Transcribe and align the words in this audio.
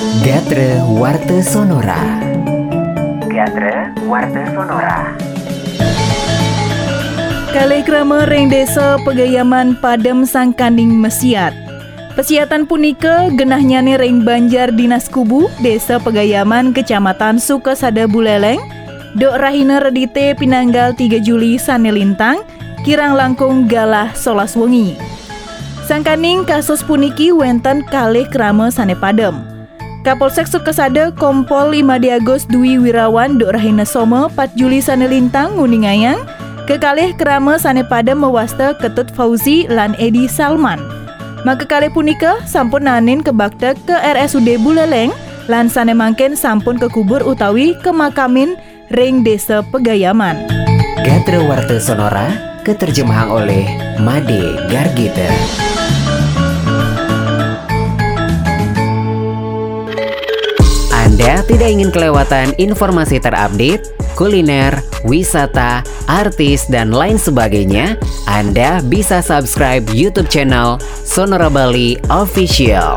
Gatre 0.00 0.80
Warte 0.96 1.44
Sonora 1.44 2.24
Gatre 3.28 3.92
Warte 4.08 4.48
Sonora 4.48 5.12
Kalih 7.52 7.84
krama 7.84 8.24
ring 8.24 8.48
desa 8.48 8.96
Pegayaman 9.04 9.76
Padem 9.76 10.24
Sangkaning 10.24 10.96
Mesiat. 10.96 11.52
Pesiatan 12.16 12.64
punika 12.64 13.28
genahnya 13.36 14.00
ring 14.00 14.24
Banjar 14.24 14.72
Dinas 14.72 15.04
Kubu, 15.12 15.52
Desa 15.60 16.00
Pegayaman, 16.00 16.72
Kecamatan 16.72 17.36
Sukasada 17.36 18.08
Buleleng, 18.08 18.64
Dok 19.20 19.36
Rahina 19.36 19.84
Redite 19.84 20.32
Pinanggal 20.32 20.96
3 20.96 21.20
Juli 21.20 21.60
Sanelintang, 21.60 22.40
Kirang 22.88 23.20
Langkung 23.20 23.68
Galah 23.68 24.16
Solas 24.16 24.56
Wengi. 24.56 24.96
Sangkaning 25.84 26.48
kasus 26.48 26.80
puniki 26.80 27.36
wenten 27.36 27.84
kalih 27.92 28.24
krama 28.32 28.72
sane 28.72 28.96
padem. 28.96 29.59
Kapolsek 30.00 30.48
Sukasada 30.48 31.12
Kompol 31.12 31.76
5 31.76 32.00
Diagos 32.00 32.48
Dwi 32.48 32.80
Wirawan 32.80 33.36
Dok 33.36 33.52
Rahina 33.52 33.84
Somo 33.84 34.32
4 34.32 34.56
Juli 34.56 34.80
Sanelintang 34.80 35.60
Nguningayang, 35.60 36.24
Kekalih 36.64 37.12
kerama 37.20 37.60
sane 37.60 37.84
pada 37.84 38.16
mewasta 38.16 38.72
Ketut 38.80 39.12
Fauzi 39.12 39.68
lan 39.68 39.92
Edi 40.00 40.24
Salman. 40.24 40.80
Maka 41.44 41.68
kali 41.68 41.92
punika 41.92 42.40
sampun 42.48 42.88
nanin 42.88 43.20
ke 43.20 43.28
baktek 43.28 43.76
ke 43.84 43.92
RSUD 43.92 44.64
Buleleng 44.64 45.12
lan 45.52 45.68
sane 45.68 45.92
mangken 45.92 46.32
sampun 46.32 46.80
ke 46.80 46.88
kubur 46.88 47.20
utawi 47.20 47.76
ke 47.84 47.92
makamin 47.92 48.56
ring 48.96 49.20
desa 49.20 49.60
Pegayaman. 49.68 50.48
Gatre 51.04 51.44
Warte 51.44 51.76
Sonora 51.76 52.32
keterjemahan 52.64 53.28
oleh 53.28 53.68
Made 54.00 54.64
Gargita. 54.72 55.69
Anda 61.20 61.44
tidak 61.44 61.68
ingin 61.68 61.92
kelewatan 61.92 62.56
informasi 62.56 63.20
terupdate, 63.20 63.92
kuliner, 64.16 64.80
wisata, 65.04 65.84
artis, 66.08 66.64
dan 66.64 66.88
lain 66.96 67.20
sebagainya? 67.20 68.00
Anda 68.24 68.80
bisa 68.80 69.20
subscribe 69.20 69.84
YouTube 69.92 70.32
channel 70.32 70.80
Sonora 71.04 71.52
Bali 71.52 72.00
Official. 72.08 72.96